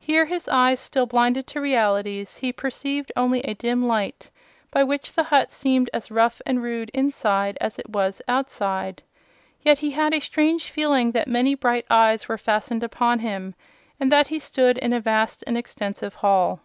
Here, 0.00 0.24
his 0.26 0.48
eyes 0.48 0.80
still 0.80 1.06
blinded 1.06 1.46
to 1.46 1.60
realities, 1.60 2.38
he 2.38 2.52
perceived 2.52 3.12
only 3.14 3.38
a 3.42 3.54
dim 3.54 3.86
light, 3.86 4.28
by 4.72 4.82
which 4.82 5.12
the 5.12 5.22
hut 5.22 5.52
seemed 5.52 5.88
as 5.94 6.10
rough 6.10 6.42
and 6.44 6.60
rude 6.60 6.90
inside 6.92 7.56
as 7.60 7.78
it 7.78 7.88
was 7.88 8.20
outside. 8.26 9.04
Yet 9.62 9.78
he 9.78 9.92
had 9.92 10.12
a 10.12 10.18
strange 10.18 10.72
feeling 10.72 11.12
that 11.12 11.28
many 11.28 11.54
bright 11.54 11.86
eyes 11.88 12.26
were 12.28 12.36
fastened 12.36 12.82
upon 12.82 13.20
him 13.20 13.54
and 14.00 14.10
that 14.10 14.26
he 14.26 14.40
stood 14.40 14.76
in 14.76 14.92
a 14.92 14.98
vast 14.98 15.44
and 15.46 15.56
extensive 15.56 16.16
hall. 16.16 16.58